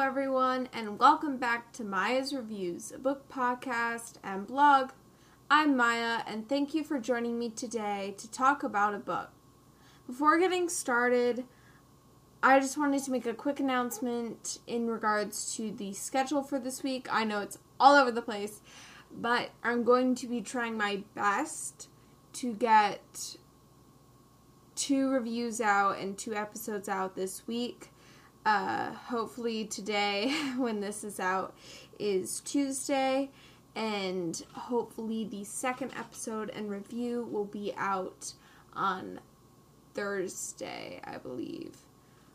everyone, 0.00 0.66
and 0.72 0.98
welcome 0.98 1.36
back 1.36 1.74
to 1.74 1.84
Maya's 1.84 2.32
Reviews, 2.32 2.90
a 2.90 2.98
book 2.98 3.28
podcast 3.28 4.14
and 4.24 4.46
blog. 4.46 4.92
I'm 5.50 5.76
Maya, 5.76 6.22
and 6.26 6.48
thank 6.48 6.72
you 6.72 6.82
for 6.82 6.98
joining 6.98 7.38
me 7.38 7.50
today 7.50 8.14
to 8.16 8.30
talk 8.30 8.62
about 8.62 8.94
a 8.94 8.98
book. 8.98 9.28
Before 10.06 10.38
getting 10.38 10.70
started, 10.70 11.44
I 12.42 12.60
just 12.60 12.78
wanted 12.78 13.04
to 13.04 13.10
make 13.10 13.26
a 13.26 13.34
quick 13.34 13.60
announcement 13.60 14.60
in 14.66 14.88
regards 14.88 15.54
to 15.56 15.70
the 15.70 15.92
schedule 15.92 16.42
for 16.42 16.58
this 16.58 16.82
week. 16.82 17.06
I 17.10 17.24
know 17.24 17.42
it's 17.42 17.58
all 17.78 17.94
over 17.94 18.10
the 18.10 18.22
place, 18.22 18.62
but 19.12 19.50
I'm 19.62 19.84
going 19.84 20.14
to 20.14 20.26
be 20.26 20.40
trying 20.40 20.78
my 20.78 21.02
best 21.14 21.88
to 22.34 22.54
get 22.54 23.36
two 24.74 25.10
reviews 25.10 25.60
out 25.60 25.98
and 25.98 26.16
two 26.16 26.34
episodes 26.34 26.88
out 26.88 27.16
this 27.16 27.46
week. 27.46 27.89
Uh, 28.44 28.92
hopefully, 28.92 29.66
today, 29.66 30.34
when 30.56 30.80
this 30.80 31.04
is 31.04 31.20
out, 31.20 31.54
is 31.98 32.40
Tuesday, 32.40 33.30
and 33.76 34.44
hopefully, 34.52 35.24
the 35.24 35.44
second 35.44 35.92
episode 35.98 36.50
and 36.50 36.70
review 36.70 37.28
will 37.30 37.44
be 37.44 37.72
out 37.76 38.32
on 38.74 39.20
Thursday, 39.94 41.00
I 41.04 41.18
believe. 41.18 41.76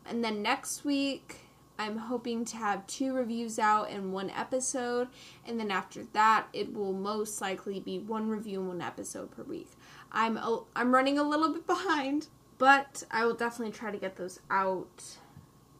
And 0.08 0.22
then 0.22 0.42
next 0.42 0.84
week, 0.84 1.40
I'm 1.78 1.98
hoping 1.98 2.44
to 2.46 2.56
have 2.56 2.86
two 2.86 3.12
reviews 3.12 3.58
out 3.58 3.90
in 3.90 4.12
one 4.12 4.30
episode, 4.30 5.08
and 5.44 5.58
then 5.58 5.70
after 5.70 6.04
that, 6.12 6.46
it 6.52 6.72
will 6.72 6.92
most 6.92 7.40
likely 7.40 7.80
be 7.80 7.98
one 7.98 8.28
review 8.28 8.60
and 8.60 8.68
one 8.68 8.80
episode 8.80 9.30
per 9.30 9.42
week. 9.42 9.70
I'm 10.12 10.38
I'm 10.74 10.94
running 10.94 11.18
a 11.18 11.22
little 11.22 11.52
bit 11.52 11.66
behind, 11.66 12.28
but 12.58 13.02
I 13.10 13.26
will 13.26 13.34
definitely 13.34 13.72
try 13.72 13.90
to 13.90 13.98
get 13.98 14.16
those 14.16 14.40
out 14.50 15.18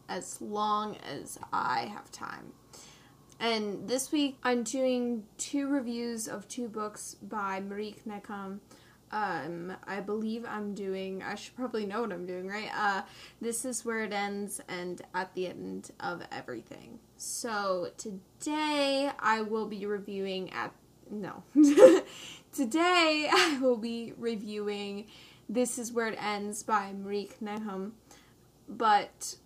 as 0.09 0.41
long 0.41 0.97
as 0.99 1.39
I 1.53 1.91
have 1.93 2.11
time. 2.11 2.53
And 3.39 3.87
this 3.87 4.13
week, 4.13 4.39
I'm 4.43 4.63
doing 4.63 5.25
two 5.37 5.69
reviews 5.69 6.27
of 6.27 6.49
two 6.49 6.69
books 6.69 7.17
by 7.21 7.61
Marieke 7.61 8.03
Nijkamp. 8.09 8.61
Um, 9.13 9.73
I 9.87 10.01
believe 10.01 10.45
I'm 10.49 10.75
doing, 10.75 11.23
I 11.23 11.37
should 11.37 11.55
probably 11.55 11.87
know 11.87 12.01
what 12.01 12.13
I'm 12.13 12.27
doing, 12.27 12.49
right? 12.49 12.71
Uh, 12.77 13.03
this 13.41 13.65
is 13.65 13.85
where 13.85 14.03
it 14.03 14.13
ends 14.13 14.61
and 14.69 15.01
at 15.15 15.33
the 15.35 15.49
end 15.49 15.91
of 16.01 16.23
everything. 16.33 16.99
So 17.17 17.91
today 17.99 19.11
I 19.19 19.43
will 19.43 19.67
be 19.67 19.87
reviewing 19.87 20.53
at, 20.53 20.73
no. 21.11 21.45
today 22.53 23.29
I 23.33 23.59
will 23.61 23.77
be 23.77 24.13
reviewing 24.17 25.07
This 25.49 25.79
Is 25.79 25.93
Where 25.93 26.09
It 26.09 26.23
Ends 26.23 26.63
by 26.63 26.93
Marieke 26.93 27.39
Nijkamp. 27.43 27.93
But 28.69 29.37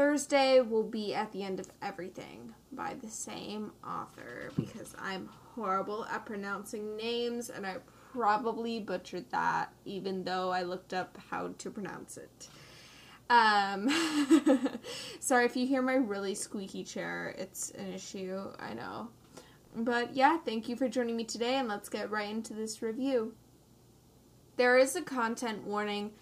Thursday 0.00 0.62
will 0.62 0.82
be 0.82 1.14
at 1.14 1.30
the 1.30 1.42
end 1.42 1.60
of 1.60 1.68
everything 1.82 2.54
by 2.72 2.96
the 3.02 3.10
same 3.10 3.70
author 3.86 4.50
because 4.56 4.94
I'm 4.98 5.28
horrible 5.54 6.06
at 6.06 6.24
pronouncing 6.24 6.96
names 6.96 7.50
and 7.50 7.66
I 7.66 7.76
probably 8.10 8.80
butchered 8.80 9.30
that, 9.30 9.74
even 9.84 10.24
though 10.24 10.48
I 10.48 10.62
looked 10.62 10.94
up 10.94 11.18
how 11.28 11.48
to 11.48 11.70
pronounce 11.70 12.16
it. 12.16 12.48
Um, 13.28 13.90
sorry 15.20 15.44
if 15.44 15.54
you 15.54 15.66
hear 15.66 15.82
my 15.82 15.96
really 15.96 16.34
squeaky 16.34 16.82
chair, 16.82 17.34
it's 17.36 17.70
an 17.72 17.92
issue, 17.92 18.40
I 18.58 18.72
know. 18.72 19.10
But 19.76 20.16
yeah, 20.16 20.38
thank 20.38 20.66
you 20.66 20.76
for 20.76 20.88
joining 20.88 21.14
me 21.14 21.24
today, 21.24 21.56
and 21.56 21.68
let's 21.68 21.90
get 21.90 22.10
right 22.10 22.30
into 22.30 22.54
this 22.54 22.80
review. 22.80 23.34
There 24.56 24.78
is 24.78 24.96
a 24.96 25.02
content 25.02 25.66
warning. 25.66 26.12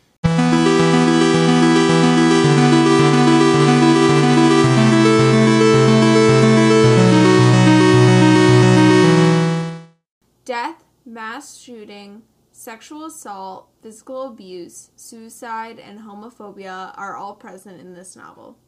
Mass 11.39 11.57
shooting, 11.57 12.21
sexual 12.51 13.05
assault, 13.05 13.69
physical 13.81 14.27
abuse, 14.27 14.91
suicide, 14.97 15.79
and 15.79 16.01
homophobia 16.01 16.93
are 16.99 17.17
all 17.17 17.37
present 17.37 17.81
in 17.81 17.95
this 17.95 18.17
novel. 18.17 18.59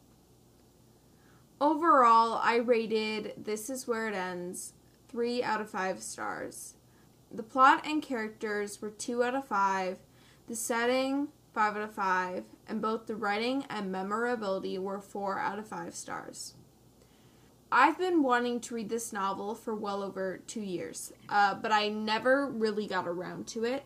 Overall, 1.59 2.39
I 2.41 2.55
rated 2.55 3.33
This 3.35 3.69
Is 3.69 3.89
Where 3.89 4.07
It 4.07 4.15
Ends 4.15 4.71
3 5.09 5.43
out 5.43 5.59
of 5.59 5.69
5 5.69 6.01
stars. 6.01 6.75
The 7.29 7.43
plot 7.43 7.85
and 7.85 8.01
characters 8.01 8.81
were 8.81 8.91
2 8.91 9.21
out 9.21 9.35
of 9.35 9.45
5, 9.49 9.97
the 10.47 10.55
setting 10.55 11.27
5 11.53 11.75
out 11.75 11.81
of 11.81 11.93
5, 11.93 12.45
and 12.69 12.81
both 12.81 13.05
the 13.05 13.17
writing 13.17 13.65
and 13.69 13.91
memorability 13.91 14.77
were 14.77 15.01
4 15.01 15.39
out 15.39 15.59
of 15.59 15.67
5 15.67 15.93
stars. 15.93 16.53
I've 17.71 17.97
been 17.97 18.21
wanting 18.21 18.59
to 18.61 18.75
read 18.75 18.89
this 18.89 19.13
novel 19.13 19.55
for 19.55 19.73
well 19.73 20.03
over 20.03 20.41
two 20.45 20.61
years, 20.61 21.13
uh, 21.29 21.55
but 21.55 21.71
I 21.71 21.87
never 21.87 22.47
really 22.47 22.85
got 22.85 23.07
around 23.07 23.47
to 23.47 23.63
it. 23.63 23.83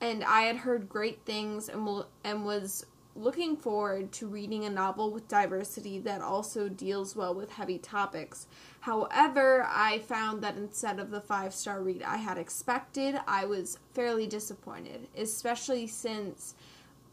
And 0.00 0.22
I 0.22 0.42
had 0.42 0.56
heard 0.56 0.88
great 0.88 1.20
things 1.24 1.70
and, 1.70 1.86
will, 1.86 2.08
and 2.22 2.44
was 2.44 2.84
looking 3.16 3.56
forward 3.56 4.12
to 4.12 4.26
reading 4.26 4.64
a 4.64 4.70
novel 4.70 5.10
with 5.10 5.28
diversity 5.28 5.98
that 6.00 6.20
also 6.20 6.68
deals 6.68 7.16
well 7.16 7.34
with 7.34 7.52
heavy 7.52 7.78
topics. 7.78 8.46
However, 8.80 9.66
I 9.70 10.00
found 10.00 10.42
that 10.42 10.56
instead 10.56 10.98
of 10.98 11.10
the 11.10 11.20
five 11.20 11.54
star 11.54 11.80
read 11.80 12.02
I 12.02 12.18
had 12.18 12.36
expected, 12.36 13.18
I 13.26 13.46
was 13.46 13.78
fairly 13.94 14.26
disappointed, 14.26 15.06
especially 15.16 15.86
since 15.86 16.54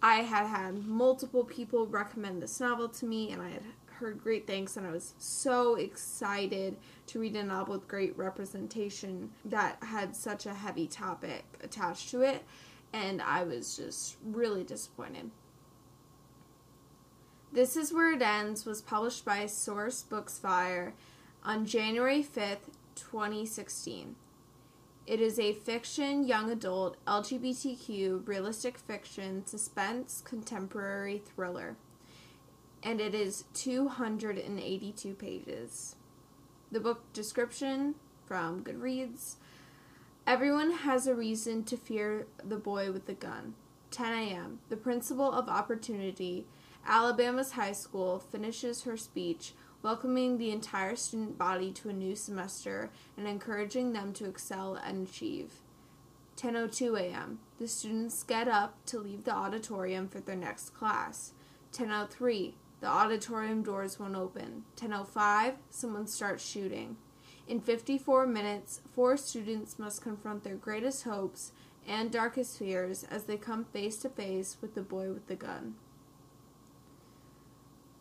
I 0.01 0.16
had 0.17 0.47
had 0.47 0.85
multiple 0.88 1.44
people 1.44 1.85
recommend 1.85 2.41
this 2.41 2.59
novel 2.59 2.89
to 2.89 3.05
me 3.05 3.31
and 3.31 3.41
I 3.41 3.50
had 3.51 3.63
heard 4.01 4.22
great 4.22 4.47
things, 4.47 4.75
and 4.75 4.85
I 4.85 4.91
was 4.91 5.13
so 5.19 5.75
excited 5.75 6.75
to 7.07 7.19
read 7.19 7.35
a 7.35 7.44
novel 7.44 7.75
with 7.75 7.88
great 7.88 8.17
representation 8.17 9.29
that 9.45 9.78
had 9.84 10.16
such 10.16 10.47
a 10.47 10.56
heavy 10.56 10.88
topic 10.88 11.45
attached 11.63 12.09
to 12.09 12.22
it, 12.22 12.44
and 12.91 13.22
I 13.22 13.44
was 13.44 13.78
just 13.78 14.17
really 14.25 14.63
disappointed. 14.63 15.29
This 17.53 17.78
is 17.78 17.94
Where 17.94 18.13
It 18.13 18.22
Ends 18.22 18.66
was 18.66 18.81
published 18.81 19.23
by 19.23 19.44
Sourcebooks 19.44 20.39
Fire 20.39 20.95
on 21.44 21.66
January 21.66 22.23
5th, 22.23 22.72
2016. 22.95 24.16
It 25.06 25.22
is 25.22 25.38
a 25.38 25.53
fiction, 25.53 26.25
young 26.25 26.50
adult, 26.50 26.97
LGBTQ, 27.06 28.28
realistic 28.28 28.78
fiction, 28.79 29.45
suspense, 29.45 30.23
contemporary 30.25 31.19
thriller 31.19 31.75
and 32.84 33.00
it 33.00 33.14
is 33.14 33.46
282 33.53 35.14
pages. 35.14 35.96
The 36.72 36.80
book 36.80 37.12
description 37.14 37.96
from 38.25 38.64
Goodreads 38.64 39.36
Everyone 40.28 40.72
has 40.72 41.08
a 41.08 41.16
reason 41.16 41.64
to 41.66 41.75
fear 41.75 42.28
the 42.44 42.58
boy 42.58 42.92
with 42.92 43.08
the 43.08 43.14
gun. 43.14 43.56
10 43.90 44.14
a.m. 44.14 44.59
The 44.69 44.78
principal 44.78 45.31
of 45.31 45.50
Opportunity, 45.50 46.46
Alabama's 46.86 47.53
high 47.53 47.72
school, 47.72 48.19
finishes 48.19 48.84
her 48.84 48.96
speech, 48.96 49.53
welcoming 49.81 50.38
the 50.38 50.52
entire 50.52 50.96
student 50.96 51.38
body 51.38 51.72
to 51.72 51.90
a 51.90 51.94
new 51.94 52.16
semester 52.16 52.92
and 53.18 53.28
encouraging 53.28 53.94
them 53.94 54.13
to 54.13 54.25
excel 54.25 54.75
and 54.75 55.08
achieve. 55.08 55.56
10:02 56.38 57.00
a.m. 57.00 57.40
The 57.59 57.68
students 57.68 58.24
get 58.24 58.48
up 58.48 58.78
to 58.86 59.00
leave 59.00 59.25
the 59.25 59.36
auditorium 59.36 60.08
for 60.08 60.19
their 60.19 60.36
next 60.36 60.69
class. 60.69 61.34
10:03 61.74 62.53
the 62.81 62.88
auditorium 62.88 63.64
doors 63.64 64.00
won't 64.00 64.16
open. 64.16 64.66
10:05, 64.75 65.56
someone 65.69 66.08
starts 66.08 66.44
shooting. 66.44 66.97
In 67.47 67.59
54 67.59 68.28
minutes, 68.28 68.81
four 68.94 69.18
students 69.18 69.80
must 69.80 70.02
confront 70.02 70.44
their 70.44 70.56
greatest 70.56 71.03
hopes 71.03 71.52
and 71.88 72.12
darkest 72.12 72.58
fears 72.58 73.03
as 73.03 73.25
they 73.25 73.38
come 73.38 73.66
face 73.66 73.97
to 73.97 74.09
face 74.09 74.58
with 74.62 74.75
the 74.75 74.81
boy 74.81 75.12
with 75.12 75.28
the 75.28 75.36
gun. 75.36 75.75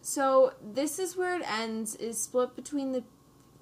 So, 0.02 0.54
this 0.62 0.98
is 0.98 1.16
where 1.16 1.36
it 1.36 1.50
ends 1.50 1.94
is 1.96 2.18
split 2.18 2.56
between 2.56 2.92
the 2.92 3.04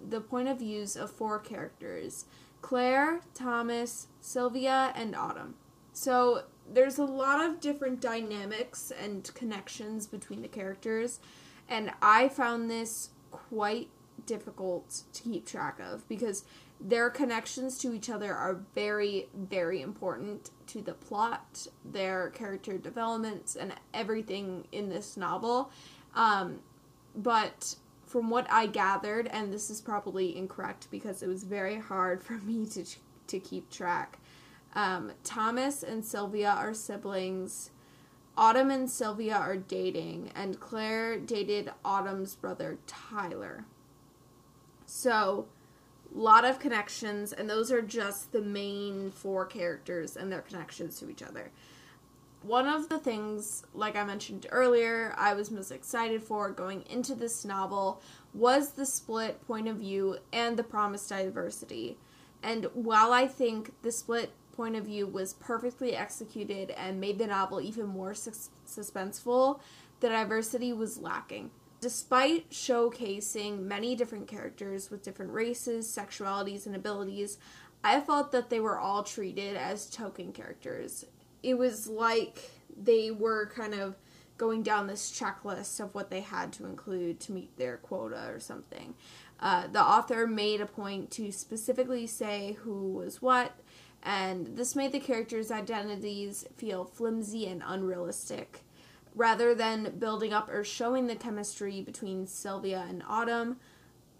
the 0.00 0.20
point 0.20 0.46
of 0.46 0.60
views 0.60 0.96
of 0.96 1.10
four 1.10 1.40
characters: 1.40 2.26
Claire, 2.62 3.22
Thomas, 3.34 4.06
Sylvia, 4.20 4.92
and 4.94 5.16
Autumn. 5.16 5.56
So, 5.92 6.44
there's 6.72 6.98
a 6.98 7.04
lot 7.04 7.44
of 7.44 7.60
different 7.60 8.00
dynamics 8.00 8.92
and 9.02 9.32
connections 9.34 10.06
between 10.06 10.42
the 10.42 10.48
characters, 10.48 11.20
and 11.68 11.92
I 12.00 12.28
found 12.28 12.70
this 12.70 13.10
quite 13.30 13.88
difficult 14.26 15.02
to 15.12 15.22
keep 15.22 15.46
track 15.46 15.78
of 15.80 16.06
because 16.08 16.44
their 16.80 17.10
connections 17.10 17.78
to 17.78 17.92
each 17.92 18.08
other 18.08 18.34
are 18.34 18.60
very, 18.74 19.28
very 19.34 19.82
important 19.82 20.50
to 20.68 20.80
the 20.80 20.94
plot, 20.94 21.66
their 21.84 22.30
character 22.30 22.78
developments, 22.78 23.56
and 23.56 23.74
everything 23.92 24.66
in 24.70 24.88
this 24.88 25.16
novel. 25.16 25.70
Um, 26.14 26.60
but 27.16 27.74
from 28.06 28.30
what 28.30 28.46
I 28.50 28.66
gathered, 28.66 29.26
and 29.26 29.52
this 29.52 29.70
is 29.70 29.80
probably 29.80 30.36
incorrect 30.36 30.88
because 30.90 31.22
it 31.22 31.28
was 31.28 31.42
very 31.42 31.78
hard 31.78 32.22
for 32.24 32.34
me 32.34 32.66
to 32.66 32.84
to 33.26 33.38
keep 33.38 33.70
track. 33.70 34.18
Um, 34.74 35.12
Thomas 35.24 35.82
and 35.82 36.04
Sylvia 36.04 36.50
are 36.50 36.74
siblings. 36.74 37.70
Autumn 38.36 38.70
and 38.70 38.88
Sylvia 38.88 39.36
are 39.36 39.56
dating, 39.56 40.30
and 40.34 40.60
Claire 40.60 41.18
dated 41.18 41.72
Autumn's 41.84 42.36
brother 42.36 42.78
Tyler. 42.86 43.64
So, 44.86 45.48
a 46.14 46.18
lot 46.18 46.44
of 46.44 46.60
connections, 46.60 47.32
and 47.32 47.50
those 47.50 47.72
are 47.72 47.82
just 47.82 48.30
the 48.32 48.40
main 48.40 49.10
four 49.10 49.44
characters 49.44 50.16
and 50.16 50.30
their 50.30 50.40
connections 50.40 50.98
to 51.00 51.10
each 51.10 51.22
other. 51.22 51.50
One 52.42 52.68
of 52.68 52.88
the 52.88 52.98
things, 52.98 53.64
like 53.74 53.96
I 53.96 54.04
mentioned 54.04 54.46
earlier, 54.50 55.14
I 55.18 55.34
was 55.34 55.50
most 55.50 55.72
excited 55.72 56.22
for 56.22 56.50
going 56.50 56.84
into 56.88 57.16
this 57.16 57.44
novel 57.44 58.00
was 58.32 58.70
the 58.70 58.86
split 58.86 59.44
point 59.46 59.66
of 59.66 59.78
view 59.78 60.18
and 60.32 60.56
the 60.56 60.62
promised 60.62 61.08
diversity. 61.08 61.98
And 62.42 62.66
while 62.72 63.12
I 63.12 63.26
think 63.26 63.72
the 63.82 63.90
split 63.90 64.30
point 64.58 64.74
of 64.74 64.86
view 64.86 65.06
was 65.06 65.34
perfectly 65.34 65.94
executed 65.94 66.72
and 66.72 67.00
made 67.00 67.16
the 67.16 67.28
novel 67.28 67.60
even 67.60 67.86
more 67.86 68.12
sus- 68.12 68.50
suspenseful, 68.66 69.60
the 70.00 70.08
diversity 70.08 70.72
was 70.72 70.98
lacking. 70.98 71.52
Despite 71.80 72.50
showcasing 72.50 73.60
many 73.60 73.94
different 73.94 74.26
characters 74.26 74.90
with 74.90 75.04
different 75.04 75.32
races, 75.32 75.86
sexualities, 75.86 76.66
and 76.66 76.74
abilities, 76.74 77.38
I 77.84 78.00
felt 78.00 78.32
that 78.32 78.50
they 78.50 78.58
were 78.58 78.80
all 78.80 79.04
treated 79.04 79.56
as 79.56 79.88
token 79.88 80.32
characters. 80.32 81.04
It 81.44 81.56
was 81.56 81.86
like 81.86 82.50
they 82.76 83.12
were 83.12 83.52
kind 83.54 83.74
of 83.74 83.94
going 84.38 84.64
down 84.64 84.88
this 84.88 85.12
checklist 85.12 85.78
of 85.78 85.94
what 85.94 86.10
they 86.10 86.20
had 86.20 86.52
to 86.54 86.66
include 86.66 87.20
to 87.20 87.32
meet 87.32 87.56
their 87.56 87.76
quota 87.76 88.28
or 88.28 88.40
something. 88.40 88.94
Uh, 89.38 89.68
the 89.68 89.80
author 89.80 90.26
made 90.26 90.60
a 90.60 90.66
point 90.66 91.12
to 91.12 91.30
specifically 91.30 92.08
say 92.08 92.56
who 92.62 92.90
was 92.90 93.22
what, 93.22 93.52
and 94.02 94.56
this 94.56 94.76
made 94.76 94.92
the 94.92 95.00
characters' 95.00 95.50
identities 95.50 96.46
feel 96.56 96.84
flimsy 96.84 97.46
and 97.46 97.62
unrealistic. 97.66 98.64
Rather 99.14 99.54
than 99.54 99.98
building 99.98 100.32
up 100.32 100.48
or 100.48 100.62
showing 100.62 101.06
the 101.06 101.16
chemistry 101.16 101.80
between 101.80 102.26
Sylvia 102.26 102.86
and 102.88 103.02
Autumn, 103.08 103.56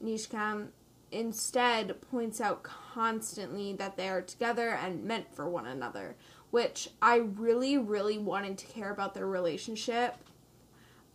Nijkamp 0.03 0.69
instead 1.11 2.01
points 2.11 2.41
out 2.41 2.63
constantly 2.63 3.73
that 3.75 3.97
they 3.97 4.09
are 4.09 4.21
together 4.21 4.71
and 4.71 5.05
meant 5.05 5.33
for 5.35 5.49
one 5.49 5.67
another, 5.67 6.17
which 6.51 6.91
I 7.01 7.17
really, 7.17 7.79
really 7.79 8.19
wanted 8.19 8.59
to 8.59 8.67
care 8.67 8.91
about 8.91 9.15
their 9.15 9.27
relationship. 9.27 10.17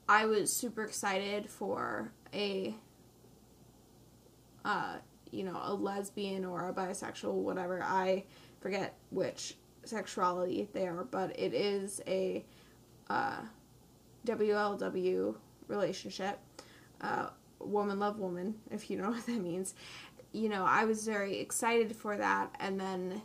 I 0.08 0.26
was 0.26 0.52
super 0.52 0.84
excited 0.84 1.50
for 1.50 2.12
a, 2.34 2.76
uh, 4.66 4.98
you 5.32 5.44
know, 5.44 5.60
a 5.62 5.74
lesbian 5.74 6.46
or 6.46 6.70
a 6.70 6.74
bisexual, 6.74 7.34
whatever. 7.34 7.82
I 7.84 8.24
forget 8.64 8.96
which 9.12 9.58
sexuality 9.84 10.70
they 10.72 10.88
are, 10.88 11.04
but 11.04 11.38
it 11.38 11.54
is 11.54 12.02
a 12.08 12.46
uh, 13.10 13.42
WLW 14.26 15.36
relationship. 15.68 16.40
Uh, 17.02 17.28
woman 17.60 18.00
love 18.00 18.20
woman, 18.20 18.56
if 18.72 18.90
you 18.90 18.98
know 18.98 19.10
what 19.12 19.26
that 19.26 19.42
means. 19.42 19.76
You 20.32 20.48
know, 20.48 20.64
I 20.64 20.86
was 20.86 21.06
very 21.06 21.40
excited 21.40 21.94
for 21.94 22.16
that, 22.16 22.56
and 22.62 22.80
then 22.80 23.22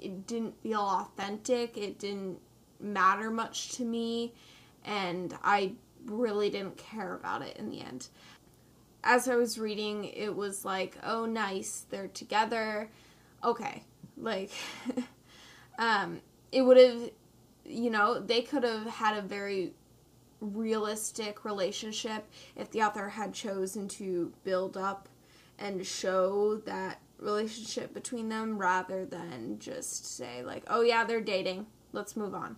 it 0.00 0.26
didn't 0.28 0.58
feel 0.62 0.80
authentic. 0.80 1.76
It 1.76 1.98
didn't 1.98 2.38
matter 2.78 3.30
much 3.30 3.72
to 3.72 3.84
me, 3.84 4.34
and 4.84 5.36
I 5.42 5.72
really 6.04 6.48
didn't 6.48 6.76
care 6.76 7.14
about 7.14 7.42
it 7.42 7.56
in 7.56 7.70
the 7.70 7.80
end. 7.80 8.06
As 9.02 9.28
I 9.28 9.34
was 9.34 9.58
reading, 9.58 10.04
it 10.04 10.34
was 10.34 10.64
like, 10.64 10.96
oh, 11.02 11.26
nice, 11.26 11.86
they're 11.90 12.08
together. 12.08 12.88
Okay, 13.44 13.82
like, 14.16 14.50
um, 15.78 16.20
it 16.52 16.62
would 16.62 16.76
have, 16.76 17.10
you 17.64 17.90
know, 17.90 18.20
they 18.20 18.42
could 18.42 18.64
have 18.64 18.86
had 18.86 19.16
a 19.16 19.22
very 19.22 19.72
realistic 20.40 21.44
relationship 21.44 22.28
if 22.56 22.70
the 22.70 22.82
author 22.82 23.08
had 23.08 23.32
chosen 23.32 23.88
to 23.88 24.32
build 24.44 24.76
up 24.76 25.08
and 25.58 25.86
show 25.86 26.56
that 26.66 27.00
relationship 27.18 27.94
between 27.94 28.28
them 28.28 28.58
rather 28.58 29.06
than 29.06 29.58
just 29.58 30.16
say 30.16 30.42
like 30.42 30.62
oh 30.68 30.82
yeah 30.82 31.04
they're 31.04 31.20
dating. 31.20 31.66
Let's 31.92 32.16
move 32.16 32.34
on. 32.34 32.56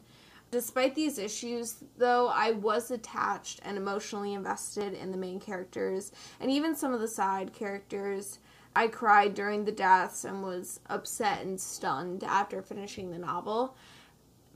Despite 0.51 0.95
these 0.95 1.19
issues 1.19 1.77
though 1.97 2.29
i 2.29 2.53
was 2.53 2.91
attached 2.91 3.61
and 3.65 3.77
emotionally 3.77 4.35
invested 4.35 4.95
in 4.95 5.13
the 5.13 5.19
main 5.19 5.39
characters 5.39 6.11
and 6.41 6.51
even 6.51 6.75
some 6.75 6.93
of 6.93 7.01
the 7.01 7.09
side 7.09 7.53
characters 7.53 8.39
I 8.79 8.87
cried 8.87 9.35
during 9.35 9.65
the 9.65 9.73
deaths 9.73 10.25
and 10.25 10.41
was 10.41 10.79
upset 10.87 11.43
and 11.43 11.61
stunned 11.61 12.23
after 12.23 12.63
finishing 12.63 13.11
the 13.11 13.19
novel. 13.19 13.77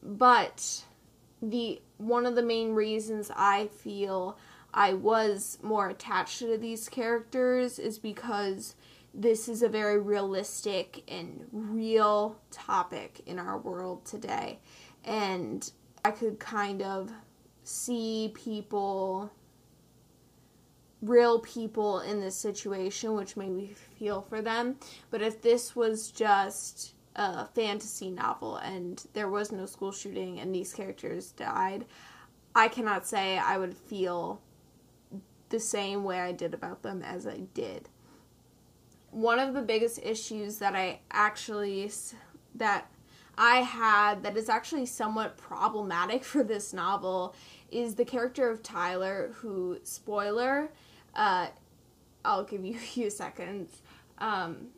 But 0.01 0.85
the 1.43 1.83
one 1.97 2.25
of 2.25 2.37
the 2.37 2.43
main 2.45 2.73
reasons 2.73 3.33
I 3.35 3.67
feel 3.67 4.39
I 4.73 4.95
was 4.95 5.59
more 5.61 5.89
attached 5.89 6.39
to 6.39 6.57
these 6.57 6.89
characters 6.89 7.81
is 7.81 7.99
because 7.99 8.77
this 9.13 9.49
is 9.49 9.61
a 9.61 9.69
very 9.69 9.99
realistic 9.99 11.03
and 11.11 11.49
real 11.51 12.37
topic 12.53 13.23
in 13.27 13.41
our 13.41 13.59
world 13.59 14.05
today. 14.05 14.61
And 15.05 15.69
I 16.05 16.13
could 16.13 16.39
kind 16.39 16.81
of 16.81 17.11
see 17.65 18.33
people 18.37 19.33
real 21.03 21.41
people 21.41 22.01
in 22.01 22.21
this 22.21 22.37
situation, 22.37 23.15
which 23.15 23.37
made 23.37 23.51
me 23.51 23.75
feel 23.99 24.23
for 24.23 24.41
them. 24.41 24.77
But 25.11 25.21
if 25.21 25.43
this 25.43 25.75
was 25.77 26.11
just 26.11 26.95
a 27.17 27.47
fantasy 27.47 28.11
novel 28.11 28.57
and 28.57 29.05
there 29.13 29.29
was 29.29 29.53
no 29.53 29.67
school 29.67 29.93
shooting 29.93 30.39
and 30.41 30.55
these 30.55 30.73
characters 30.73 31.33
died, 31.33 31.85
I 32.55 32.69
cannot 32.69 33.07
say 33.07 33.37
I 33.37 33.59
would 33.59 33.75
feel 33.75 34.41
the 35.49 35.61
same 35.61 36.05
way 36.05 36.21
I 36.21 36.33
did 36.33 36.55
about 36.55 36.83
them 36.83 37.03
as 37.03 37.27
I 37.27 37.41
did. 37.53 37.89
One 39.11 39.39
of 39.39 39.53
the 39.53 39.61
biggest 39.61 40.01
issues 40.03 40.59
that 40.59 40.75
I 40.75 41.01
actually 41.11 41.91
that 42.55 42.91
I 43.37 43.57
had 43.57 44.23
that 44.23 44.37
is 44.37 44.49
actually 44.49 44.87
somewhat 44.87 45.37
problematic 45.37 46.25
for 46.25 46.43
this 46.43 46.73
novel 46.73 47.35
is 47.71 47.95
the 47.95 48.05
character 48.05 48.49
of 48.51 48.63
Tyler 48.63 49.33
who 49.37 49.79
spoiler 49.83 50.71
uh, 51.15 51.49
I'll 52.25 52.45
give 52.45 52.65
you 52.65 52.75
a 52.77 52.79
few 52.79 53.11
seconds. 53.11 53.83
Um, 54.19 54.69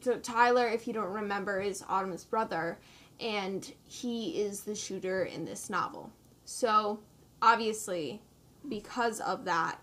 so 0.00 0.18
Tyler, 0.18 0.68
if 0.68 0.86
you 0.86 0.92
don't 0.92 1.12
remember, 1.12 1.60
is 1.60 1.84
Autumn's 1.88 2.24
brother, 2.24 2.78
and 3.18 3.72
he 3.84 4.40
is 4.42 4.60
the 4.60 4.74
shooter 4.74 5.24
in 5.24 5.44
this 5.44 5.70
novel. 5.70 6.12
So 6.44 7.00
obviously, 7.40 8.20
because 8.68 9.20
of 9.20 9.44
that, 9.46 9.78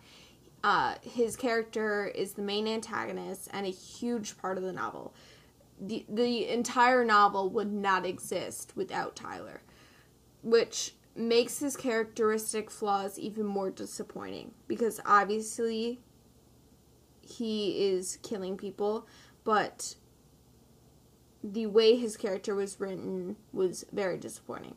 uh, 0.64 0.96
his 1.02 1.36
character 1.36 2.08
is 2.08 2.34
the 2.34 2.42
main 2.42 2.68
antagonist 2.68 3.50
and 3.52 3.66
a 3.66 3.70
huge 3.70 4.38
part 4.38 4.58
of 4.58 4.64
the 4.64 4.72
novel. 4.72 5.14
The 5.82 6.06
the 6.08 6.48
entire 6.50 7.04
novel 7.04 7.50
would 7.50 7.72
not 7.72 8.06
exist 8.06 8.72
without 8.76 9.16
Tyler, 9.16 9.62
which 10.42 10.94
makes 11.16 11.60
his 11.60 11.78
characteristic 11.78 12.72
flaws 12.72 13.20
even 13.20 13.46
more 13.46 13.70
disappointing 13.70 14.52
because 14.68 15.00
obviously 15.06 16.00
he 17.22 17.90
is 17.90 18.18
killing 18.24 18.58
people, 18.58 19.08
but 19.44 19.96
the 21.44 21.66
way 21.66 21.96
his 21.96 22.18
character 22.18 22.56
was 22.56 22.80
written 22.80 23.36
was 23.52 23.86
very 23.92 24.18
disappointing. 24.18 24.76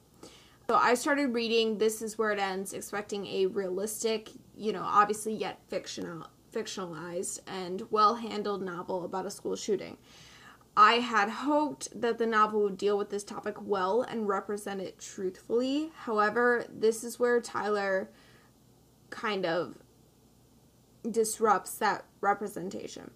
So 0.69 0.75
I 0.75 0.95
started 0.95 1.33
reading 1.33 1.79
This 1.79 2.03
Is 2.03 2.19
Where 2.19 2.33
It 2.33 2.41
Ends, 2.41 2.73
expecting 2.73 3.25
a 3.29 3.47
realistic, 3.47 4.31
you 4.57 4.73
know, 4.73 4.83
obviously 4.83 5.33
yet 5.33 5.61
fictional, 5.69 6.27
fictionalized 6.53 7.41
and 7.47 7.85
well 7.91 8.17
handled 8.17 8.63
novel 8.63 9.05
about 9.05 9.27
a 9.27 9.31
school 9.31 9.55
shooting. 9.55 9.97
I 10.77 10.95
had 10.95 11.31
hoped 11.31 11.99
that 11.99 12.19
the 12.19 12.27
novel 12.27 12.63
would 12.63 12.77
deal 12.77 12.99
with 12.99 13.09
this 13.09 13.25
topic 13.25 13.57
well 13.61 14.03
and 14.03 14.29
represent 14.29 14.83
it 14.83 14.99
truthfully. 14.99 15.91
However, 15.95 16.67
this 16.69 17.03
is 17.03 17.19
where 17.19 17.41
Tyler 17.41 18.11
kind 19.09 19.47
of 19.47 19.77
disrupts 21.11 21.77
that 21.79 22.05
representation. 22.21 23.13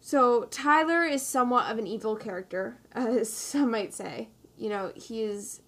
So, 0.00 0.44
Tyler 0.44 1.02
is 1.02 1.22
somewhat 1.26 1.70
of 1.70 1.78
an 1.78 1.86
evil 1.86 2.14
character, 2.14 2.78
as 2.92 3.32
some 3.32 3.72
might 3.72 3.92
say. 3.92 4.28
You 4.56 4.68
know, 4.68 4.92
he 4.94 5.22
is 5.22 5.60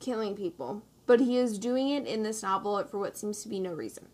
killing 0.00 0.34
people, 0.34 0.82
but 1.06 1.20
he 1.20 1.36
is 1.36 1.58
doing 1.58 1.90
it 1.90 2.06
in 2.06 2.24
this 2.24 2.42
novel 2.42 2.82
for 2.84 2.98
what 2.98 3.16
seems 3.16 3.42
to 3.42 3.48
be 3.48 3.60
no 3.60 3.72
reason. 3.72 4.08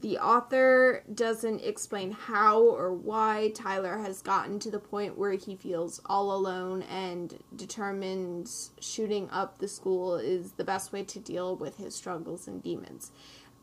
The 0.00 0.18
author 0.18 1.04
doesn't 1.12 1.62
explain 1.62 2.12
how 2.12 2.60
or 2.60 2.92
why 2.92 3.50
Tyler 3.54 3.96
has 3.98 4.20
gotten 4.20 4.58
to 4.60 4.70
the 4.70 4.78
point 4.78 5.16
where 5.16 5.32
he 5.32 5.56
feels 5.56 6.02
all 6.04 6.32
alone 6.36 6.82
and 6.82 7.42
determines 7.56 8.72
shooting 8.78 9.30
up 9.30 9.58
the 9.58 9.68
school 9.68 10.16
is 10.16 10.52
the 10.52 10.64
best 10.64 10.92
way 10.92 11.02
to 11.04 11.18
deal 11.18 11.56
with 11.56 11.78
his 11.78 11.94
struggles 11.94 12.46
and 12.46 12.62
demons. 12.62 13.10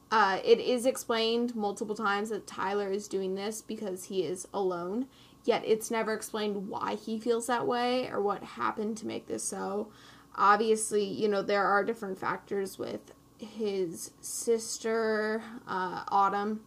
Uh, 0.10 0.40
it 0.44 0.60
is 0.60 0.86
explained 0.86 1.56
multiple 1.56 1.96
times 1.96 2.30
that 2.30 2.48
Tyler 2.48 2.92
is 2.92 3.08
doing 3.08 3.36
this 3.36 3.62
because 3.62 4.06
he 4.06 4.24
is 4.24 4.48
alone, 4.54 5.08
yet 5.44 5.64
it's 5.66 5.92
never 5.92 6.14
explained 6.14 6.68
why 6.68 6.96
he 6.96 7.20
feels 7.20 7.48
that 7.48 7.68
way 7.68 8.10
or 8.10 8.22
what 8.22 8.44
happened 8.44 8.98
to 8.98 9.08
make 9.08 9.28
this 9.28 9.44
so. 9.44 9.88
Obviously, 10.36 11.04
you 11.04 11.28
know, 11.28 11.44
there 11.44 11.66
are 11.66 11.84
different 11.84 12.18
factors 12.18 12.80
with 12.80 13.14
his 13.44 14.12
sister, 14.22 15.44
uh, 15.68 16.04
Autumn, 16.08 16.62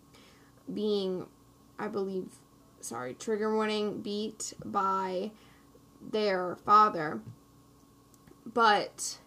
being, 0.72 1.26
I 1.78 1.88
believe, 1.88 2.26
sorry, 2.80 3.14
trigger 3.14 3.54
warning 3.54 4.00
beat 4.02 4.52
by 4.64 5.32
their 6.00 6.56
father. 6.56 7.20
But 8.44 9.18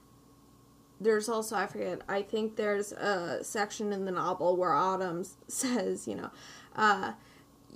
there's 1.02 1.30
also 1.30 1.56
I 1.56 1.68
forget. 1.68 2.02
I 2.08 2.22
think 2.22 2.56
there's 2.56 2.92
a 2.92 3.44
section 3.44 3.94
in 3.94 4.06
the 4.06 4.12
novel 4.12 4.56
where 4.56 4.74
Autumn 4.74 5.26
says, 5.48 6.08
you 6.08 6.16
know, 6.16 6.30
uh, 6.76 7.14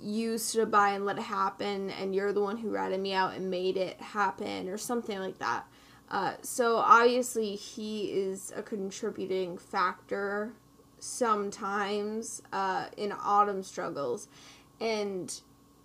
you 0.02 0.38
stood 0.38 0.70
by 0.70 0.90
and 0.90 1.06
let 1.06 1.18
it 1.18 1.22
happen, 1.22 1.90
and 1.90 2.14
you're 2.14 2.32
the 2.32 2.40
one 2.40 2.58
who 2.58 2.70
ratted 2.70 3.00
me 3.00 3.12
out 3.12 3.34
and 3.34 3.50
made 3.50 3.76
it 3.76 4.00
happen, 4.00 4.68
or 4.68 4.76
something 4.76 5.18
like 5.18 5.38
that. 5.38 5.66
Uh, 6.10 6.34
so 6.42 6.76
obviously 6.76 7.56
he 7.56 8.12
is 8.12 8.52
a 8.54 8.62
contributing 8.62 9.58
factor 9.58 10.52
sometimes 10.98 12.42
uh, 12.52 12.86
in 12.96 13.12
Autumn 13.12 13.62
struggles, 13.62 14.28
and 14.80 15.40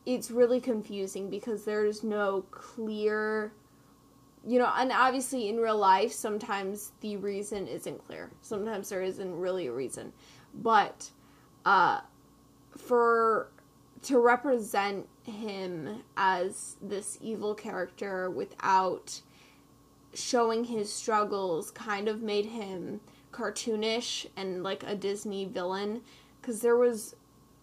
it's 0.05 0.29
really 0.31 0.59
confusing 0.59 1.29
because 1.29 1.65
there's 1.65 2.03
no 2.03 2.43
clear 2.51 3.51
you 4.45 4.57
know, 4.57 4.71
and 4.77 4.91
obviously 4.91 5.49
in 5.49 5.57
real 5.57 5.77
life, 5.77 6.11
sometimes 6.11 6.93
the 7.01 7.17
reason 7.17 7.67
isn't 7.67 8.05
clear. 8.05 8.31
Sometimes 8.41 8.89
there 8.89 9.01
isn't 9.01 9.35
really 9.35 9.67
a 9.67 9.71
reason. 9.71 10.13
But 10.53 11.11
uh, 11.65 12.01
for 12.77 13.49
to 14.03 14.19
represent 14.19 15.07
him 15.23 16.03
as 16.15 16.77
this 16.81 17.17
evil 17.21 17.53
character 17.53 18.29
without 18.29 19.21
showing 20.13 20.65
his 20.65 20.91
struggles 20.91 21.71
kind 21.71 22.07
of 22.07 22.21
made 22.21 22.45
him 22.45 22.99
cartoonish 23.31 24.25
and 24.35 24.63
like 24.63 24.83
a 24.83 24.95
Disney 24.95 25.45
villain 25.45 26.01
because 26.41 26.61
there 26.61 26.75
was 26.75 27.15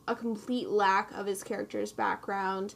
a 0.09 0.15
complete 0.15 0.69
lack 0.69 1.11
of 1.13 1.27
his 1.27 1.43
character's 1.43 1.93
background. 1.93 2.75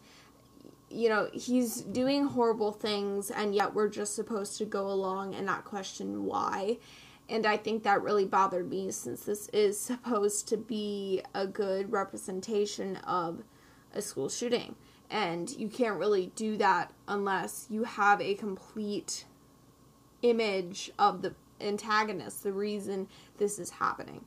You 0.89 1.09
know, 1.09 1.29
he's 1.33 1.83
doing 1.83 2.25
horrible 2.25 2.73
things, 2.73 3.31
and 3.31 3.55
yet 3.55 3.75
we're 3.75 3.89
just 3.89 4.17
supposed 4.17 4.59
to 4.59 4.65
go 4.65 4.89
along 4.89 5.35
and 5.35 5.47
not 5.47 5.65
question 5.65 6.25
why. 6.25 6.79
And 7.29 7.47
I 7.47 7.57
think 7.57 7.85
that 7.85 8.03
really 8.03 8.25
bothered 8.25 8.69
me 8.69 8.91
since 8.91 9.23
this 9.23 9.49
is 9.51 9.79
supposed 9.81 10.49
to 10.49 10.57
be 10.57 11.23
a 11.35 11.47
good 11.47 11.93
representation 11.93 12.97
of 12.97 13.45
a 13.95 14.03
school 14.03 14.29
shooting. 14.29 14.75
And 15.09 15.51
you 15.51 15.69
can't 15.69 15.99
really 15.99 16.33
do 16.37 16.57
that 16.57 16.93
unless 17.09 17.67
you 17.69 17.85
have 17.85 18.21
a 18.21 18.35
complete 18.35 19.25
image 20.23 20.91
of 20.99 21.23
the 21.23 21.35
antagonist, 21.61 22.43
the 22.43 22.53
reason 22.53 23.09
this 23.39 23.59
is 23.59 23.71
happening. 23.71 24.25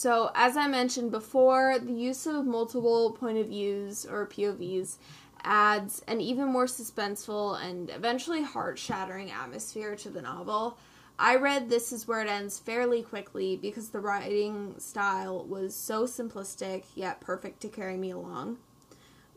So, 0.00 0.30
as 0.34 0.56
I 0.56 0.66
mentioned 0.66 1.10
before, 1.10 1.78
the 1.78 1.92
use 1.92 2.26
of 2.26 2.46
multiple 2.46 3.12
point 3.12 3.36
of 3.36 3.48
views 3.48 4.06
or 4.06 4.26
POVs 4.26 4.96
adds 5.44 6.02
an 6.08 6.22
even 6.22 6.46
more 6.46 6.64
suspenseful 6.64 7.62
and 7.62 7.90
eventually 7.90 8.42
heart 8.42 8.78
shattering 8.78 9.30
atmosphere 9.30 9.96
to 9.96 10.08
the 10.08 10.22
novel. 10.22 10.78
I 11.22 11.36
read 11.36 11.68
This 11.68 11.92
Is 11.92 12.08
Where 12.08 12.22
It 12.22 12.30
Ends 12.30 12.58
fairly 12.58 13.02
quickly 13.02 13.54
because 13.54 13.90
the 13.90 14.00
writing 14.00 14.76
style 14.78 15.44
was 15.44 15.74
so 15.74 16.04
simplistic 16.04 16.84
yet 16.94 17.20
perfect 17.20 17.60
to 17.60 17.68
carry 17.68 17.98
me 17.98 18.10
along. 18.10 18.56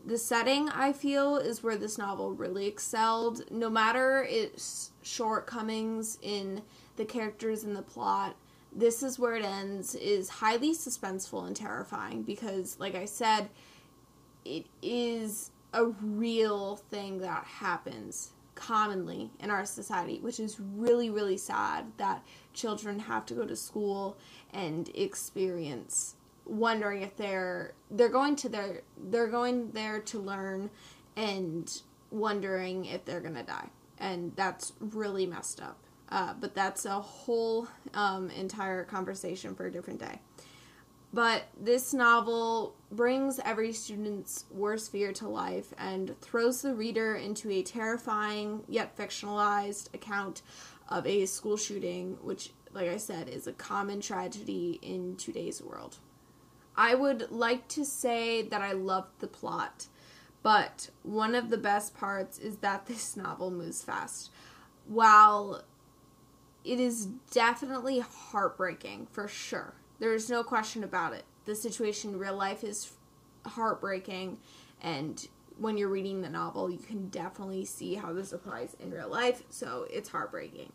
The 0.02 0.16
setting, 0.16 0.70
I 0.70 0.94
feel, 0.94 1.36
is 1.36 1.62
where 1.62 1.76
this 1.76 1.98
novel 1.98 2.32
really 2.32 2.66
excelled. 2.66 3.42
No 3.50 3.68
matter 3.68 4.26
its 4.26 4.92
shortcomings 5.02 6.18
in 6.22 6.62
the 6.96 7.04
characters 7.04 7.64
and 7.64 7.76
the 7.76 7.82
plot, 7.82 8.34
This 8.72 9.02
Is 9.02 9.18
Where 9.18 9.36
It 9.36 9.44
Ends 9.44 9.94
is 9.94 10.30
highly 10.30 10.72
suspenseful 10.72 11.46
and 11.46 11.54
terrifying 11.54 12.22
because, 12.22 12.80
like 12.80 12.94
I 12.94 13.04
said, 13.04 13.50
it 14.46 14.64
is 14.80 15.50
a 15.74 15.84
real 15.84 16.76
thing 16.76 17.18
that 17.18 17.44
happens 17.44 18.30
commonly 18.54 19.30
in 19.40 19.50
our 19.50 19.64
society, 19.64 20.18
which 20.20 20.40
is 20.40 20.58
really, 20.60 21.10
really 21.10 21.36
sad 21.36 21.86
that 21.96 22.22
children 22.52 22.98
have 23.00 23.26
to 23.26 23.34
go 23.34 23.46
to 23.46 23.56
school 23.56 24.16
and 24.52 24.90
experience 24.94 26.16
wondering 26.46 27.02
if 27.02 27.16
they're 27.16 27.72
they're 27.90 28.08
going 28.08 28.36
to 28.36 28.48
their 28.48 28.82
they're 29.08 29.28
going 29.28 29.70
there 29.72 30.00
to 30.00 30.18
learn 30.18 30.68
and 31.16 31.80
wondering 32.10 32.84
if 32.84 33.04
they're 33.04 33.20
gonna 33.20 33.42
die. 33.42 33.68
And 33.98 34.32
that's 34.36 34.72
really 34.80 35.26
messed 35.26 35.60
up. 35.62 35.78
Uh, 36.10 36.34
but 36.38 36.54
that's 36.54 36.84
a 36.84 37.00
whole 37.00 37.66
um, 37.94 38.28
entire 38.30 38.84
conversation 38.84 39.54
for 39.54 39.66
a 39.66 39.72
different 39.72 40.00
day 40.00 40.20
but 41.14 41.44
this 41.56 41.94
novel 41.94 42.74
brings 42.90 43.38
every 43.44 43.72
student's 43.72 44.46
worst 44.50 44.90
fear 44.90 45.12
to 45.12 45.28
life 45.28 45.72
and 45.78 46.20
throws 46.20 46.62
the 46.62 46.74
reader 46.74 47.14
into 47.14 47.48
a 47.52 47.62
terrifying 47.62 48.64
yet 48.66 48.96
fictionalized 48.96 49.94
account 49.94 50.42
of 50.88 51.06
a 51.06 51.24
school 51.26 51.56
shooting, 51.56 52.18
which, 52.20 52.50
like 52.72 52.88
I 52.88 52.96
said, 52.96 53.28
is 53.28 53.46
a 53.46 53.52
common 53.52 54.00
tragedy 54.00 54.80
in 54.82 55.14
today's 55.14 55.62
world. 55.62 55.98
I 56.76 56.96
would 56.96 57.30
like 57.30 57.68
to 57.68 57.84
say 57.84 58.42
that 58.42 58.60
I 58.60 58.72
loved 58.72 59.20
the 59.20 59.28
plot, 59.28 59.86
but 60.42 60.90
one 61.04 61.36
of 61.36 61.48
the 61.48 61.58
best 61.58 61.94
parts 61.94 62.40
is 62.40 62.56
that 62.56 62.86
this 62.88 63.16
novel 63.16 63.52
moves 63.52 63.84
fast. 63.84 64.32
While 64.88 65.62
it 66.64 66.80
is 66.80 67.06
definitely 67.30 68.00
heartbreaking 68.00 69.06
for 69.12 69.28
sure 69.28 69.74
there's 69.98 70.30
no 70.30 70.42
question 70.42 70.84
about 70.84 71.14
it. 71.14 71.24
The 71.44 71.54
situation 71.54 72.12
in 72.12 72.18
real 72.18 72.36
life 72.36 72.64
is 72.64 72.92
heartbreaking, 73.46 74.38
and 74.82 75.26
when 75.58 75.76
you're 75.76 75.88
reading 75.88 76.22
the 76.22 76.28
novel, 76.28 76.70
you 76.70 76.78
can 76.78 77.08
definitely 77.08 77.64
see 77.64 77.94
how 77.94 78.12
this 78.12 78.32
applies 78.32 78.76
in 78.80 78.90
real 78.90 79.08
life, 79.08 79.42
so 79.50 79.86
it's 79.90 80.08
heartbreaking. 80.08 80.72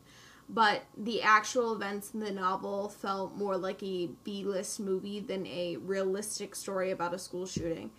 But 0.50 0.84
the 0.98 1.22
actual 1.22 1.74
events 1.74 2.14
in 2.14 2.22
the 2.22 2.32
novel 2.32 2.90
felt 2.90 3.36
more 3.36 3.56
like 3.56 3.84
a 3.84 4.10
B 4.24 4.44
list 4.44 4.80
movie 4.80 5.20
than 5.20 5.46
a 5.46 5.78
realistic 5.78 6.56
story 6.56 6.90
about 6.90 7.14
a 7.14 7.20
school 7.20 7.46
shooting. 7.46 7.92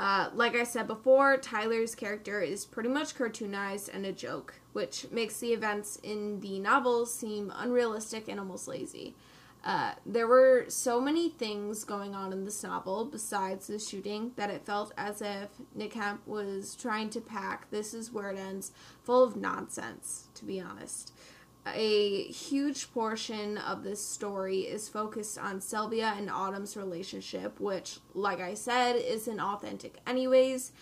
Uh, 0.00 0.30
like 0.34 0.56
I 0.56 0.64
said 0.64 0.86
before, 0.86 1.36
Tyler's 1.36 1.94
character 1.94 2.40
is 2.40 2.64
pretty 2.64 2.88
much 2.88 3.16
cartoonized 3.16 3.90
and 3.92 4.06
a 4.06 4.12
joke, 4.12 4.54
which 4.72 5.06
makes 5.12 5.38
the 5.38 5.52
events 5.52 5.98
in 6.02 6.40
the 6.40 6.58
novel 6.58 7.06
seem 7.06 7.52
unrealistic 7.54 8.28
and 8.28 8.40
almost 8.40 8.66
lazy. 8.66 9.14
Uh, 9.64 9.94
there 10.04 10.26
were 10.26 10.66
so 10.68 11.00
many 11.00 11.30
things 11.30 11.84
going 11.84 12.14
on 12.14 12.34
in 12.34 12.44
this 12.44 12.62
novel 12.62 13.06
besides 13.06 13.66
the 13.66 13.78
shooting 13.78 14.32
that 14.36 14.50
it 14.50 14.66
felt 14.66 14.92
as 14.98 15.22
if 15.22 15.48
Nijkamp 15.76 16.18
was 16.26 16.74
trying 16.74 17.08
to 17.10 17.20
pack 17.20 17.70
This 17.70 17.94
Is 17.94 18.12
Where 18.12 18.30
It 18.30 18.38
Ends 18.38 18.72
full 19.02 19.24
of 19.24 19.36
nonsense, 19.36 20.28
to 20.34 20.44
be 20.44 20.60
honest. 20.60 21.14
A 21.66 22.24
huge 22.24 22.92
portion 22.92 23.56
of 23.56 23.84
this 23.84 24.06
story 24.06 24.60
is 24.60 24.90
focused 24.90 25.38
on 25.38 25.62
Sylvia 25.62 26.12
and 26.14 26.28
Autumn's 26.28 26.76
relationship, 26.76 27.58
which, 27.58 28.00
like 28.12 28.40
I 28.40 28.52
said, 28.52 28.96
isn't 28.96 29.40
authentic, 29.40 29.96
anyways. 30.06 30.72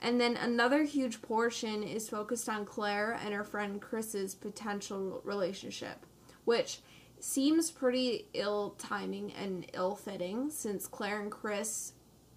And 0.00 0.18
then 0.18 0.38
another 0.38 0.84
huge 0.84 1.20
portion 1.20 1.82
is 1.82 2.08
focused 2.08 2.48
on 2.48 2.64
Claire 2.64 3.20
and 3.22 3.34
her 3.34 3.44
friend 3.44 3.82
Chris's 3.82 4.34
potential 4.34 5.20
relationship, 5.24 6.06
which 6.46 6.80
seems 7.20 7.70
pretty 7.70 8.26
ill 8.34 8.74
timing 8.78 9.32
and 9.32 9.66
ill 9.74 9.94
fitting 9.94 10.50
since 10.50 10.86
Claire 10.86 11.20
and 11.20 11.30
Chris, 11.30 11.92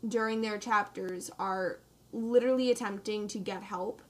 during 0.07 0.41
their 0.41 0.57
chapters, 0.57 1.31
are 1.39 1.79
literally 2.11 2.71
attempting 2.71 3.27
to 3.27 3.39
get 3.39 3.63
help 3.63 4.01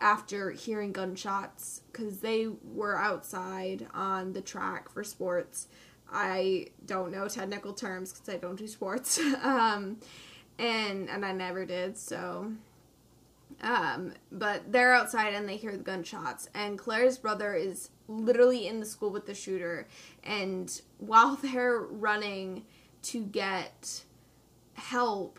after 0.00 0.50
hearing 0.50 0.92
gunshots 0.92 1.82
because 1.90 2.20
they 2.20 2.48
were 2.62 2.96
outside 2.96 3.86
on 3.92 4.32
the 4.32 4.40
track 4.40 4.90
for 4.90 5.02
sports. 5.02 5.66
I 6.10 6.68
don't 6.86 7.12
know 7.12 7.28
technical 7.28 7.72
terms 7.72 8.12
because 8.12 8.28
I 8.28 8.38
don't 8.38 8.56
do 8.56 8.66
sports, 8.66 9.18
um, 9.42 9.98
and 10.58 11.08
and 11.10 11.24
I 11.24 11.32
never 11.32 11.66
did. 11.66 11.98
So 11.98 12.52
um, 13.60 14.14
but 14.30 14.70
they're 14.70 14.94
outside 14.94 15.34
and 15.34 15.48
they 15.48 15.56
hear 15.56 15.72
the 15.72 15.78
gunshots, 15.78 16.48
and 16.54 16.78
Claire's 16.78 17.18
brother 17.18 17.54
is 17.54 17.90
literally 18.08 18.66
in 18.66 18.80
the 18.80 18.86
school 18.86 19.10
with 19.10 19.26
the 19.26 19.34
shooter. 19.34 19.86
And 20.24 20.80
while 20.98 21.36
they're 21.42 21.78
running 21.78 22.64
to 23.02 23.22
get 23.22 24.02
help 24.74 25.38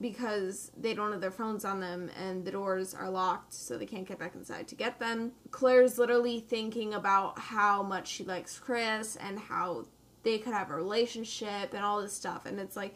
because 0.00 0.70
they 0.76 0.94
don't 0.94 1.10
have 1.10 1.20
their 1.20 1.30
phones 1.30 1.64
on 1.64 1.80
them 1.80 2.08
and 2.16 2.44
the 2.44 2.52
doors 2.52 2.94
are 2.94 3.10
locked 3.10 3.52
so 3.52 3.76
they 3.76 3.86
can't 3.86 4.06
get 4.06 4.18
back 4.18 4.34
inside 4.34 4.68
to 4.68 4.74
get 4.76 5.00
them, 5.00 5.32
Claire's 5.50 5.98
literally 5.98 6.40
thinking 6.40 6.94
about 6.94 7.38
how 7.38 7.82
much 7.82 8.06
she 8.08 8.24
likes 8.24 8.58
Chris 8.58 9.16
and 9.16 9.38
how 9.38 9.86
they 10.22 10.38
could 10.38 10.52
have 10.52 10.70
a 10.70 10.76
relationship 10.76 11.74
and 11.74 11.84
all 11.84 12.00
this 12.00 12.12
stuff. 12.12 12.46
And 12.46 12.60
it's 12.60 12.76
like, 12.76 12.94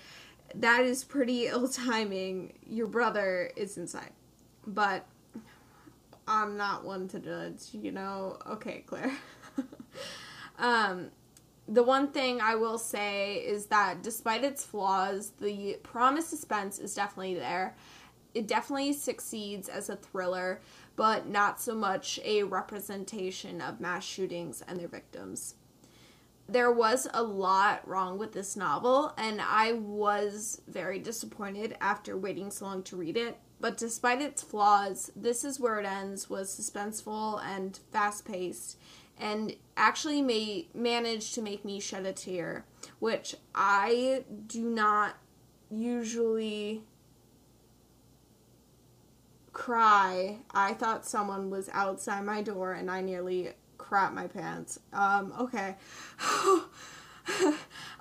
that 0.54 0.84
is 0.84 1.02
pretty 1.02 1.46
ill 1.48 1.68
timing. 1.68 2.52
Your 2.66 2.86
brother 2.86 3.50
is 3.56 3.76
inside. 3.76 4.10
But 4.66 5.06
I'm 6.26 6.56
not 6.56 6.84
one 6.84 7.08
to 7.08 7.18
judge, 7.18 7.68
you 7.72 7.92
know. 7.92 8.38
Okay, 8.46 8.84
Claire. 8.86 9.12
um, 10.58 11.10
the 11.68 11.82
one 11.82 12.08
thing 12.08 12.40
I 12.40 12.54
will 12.54 12.78
say 12.78 13.36
is 13.36 13.66
that 13.66 14.02
despite 14.02 14.44
its 14.44 14.64
flaws, 14.64 15.32
the 15.40 15.78
promise 15.82 16.26
suspense 16.26 16.78
is 16.78 16.94
definitely 16.94 17.34
there. 17.34 17.76
It 18.34 18.46
definitely 18.46 18.92
succeeds 18.94 19.68
as 19.68 19.88
a 19.88 19.96
thriller, 19.96 20.60
but 20.96 21.28
not 21.28 21.60
so 21.60 21.74
much 21.74 22.18
a 22.24 22.44
representation 22.44 23.60
of 23.60 23.80
mass 23.80 24.04
shootings 24.04 24.62
and 24.66 24.78
their 24.80 24.88
victims. 24.88 25.54
There 26.48 26.72
was 26.72 27.08
a 27.14 27.22
lot 27.22 27.86
wrong 27.86 28.18
with 28.18 28.32
this 28.32 28.56
novel, 28.56 29.14
and 29.16 29.40
I 29.40 29.72
was 29.72 30.60
very 30.66 30.98
disappointed 30.98 31.76
after 31.80 32.16
waiting 32.16 32.50
so 32.50 32.66
long 32.66 32.82
to 32.84 32.96
read 32.96 33.16
it. 33.16 33.38
But 33.62 33.76
despite 33.76 34.20
its 34.20 34.42
flaws, 34.42 35.12
This 35.14 35.44
Is 35.44 35.60
Where 35.60 35.78
It 35.78 35.86
Ends 35.86 36.28
was 36.28 36.50
suspenseful 36.50 37.40
and 37.44 37.78
fast 37.92 38.24
paced, 38.24 38.76
and 39.16 39.54
actually 39.76 40.20
may 40.20 40.66
managed 40.74 41.36
to 41.36 41.42
make 41.42 41.64
me 41.64 41.78
shed 41.78 42.04
a 42.04 42.12
tear, 42.12 42.64
which 42.98 43.36
I 43.54 44.24
do 44.48 44.68
not 44.68 45.14
usually 45.70 46.82
cry. 49.52 50.38
I 50.50 50.74
thought 50.74 51.06
someone 51.06 51.48
was 51.48 51.70
outside 51.72 52.24
my 52.24 52.42
door 52.42 52.72
and 52.72 52.90
I 52.90 53.00
nearly 53.00 53.50
crap 53.78 54.12
my 54.12 54.26
pants. 54.26 54.80
Um, 54.92 55.32
okay. 55.38 55.76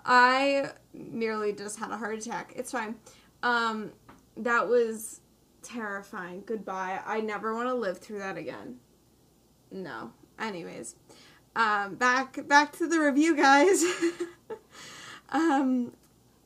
I 0.05 0.71
nearly 0.91 1.53
just 1.53 1.77
had 1.77 1.91
a 1.91 1.97
heart 1.97 2.17
attack. 2.17 2.53
It's 2.55 2.71
fine. 2.71 2.95
Um, 3.43 3.91
that 4.37 4.67
was 4.67 5.21
terrifying. 5.61 6.43
Goodbye. 6.45 6.99
I 7.05 7.21
never 7.21 7.53
want 7.53 7.67
to 7.69 7.73
live 7.73 7.99
through 7.99 8.19
that 8.19 8.37
again. 8.37 8.77
No. 9.71 10.11
Anyways, 10.39 10.95
um, 11.55 11.95
back 11.95 12.47
back 12.47 12.77
to 12.77 12.87
the 12.87 12.99
review, 12.99 13.35
guys. 13.35 13.83
um, 15.29 15.93